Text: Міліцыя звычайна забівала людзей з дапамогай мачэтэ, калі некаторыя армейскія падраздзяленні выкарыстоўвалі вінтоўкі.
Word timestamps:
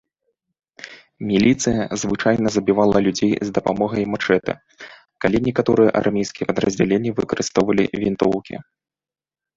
Міліцыя 1.31 1.81
звычайна 2.03 2.47
забівала 2.55 2.97
людзей 3.07 3.33
з 3.49 3.53
дапамогай 3.57 4.03
мачэтэ, 4.13 4.53
калі 5.27 5.37
некаторыя 5.49 5.89
армейскія 6.01 6.45
падраздзяленні 6.53 7.15
выкарыстоўвалі 7.21 7.83
вінтоўкі. 8.07 8.55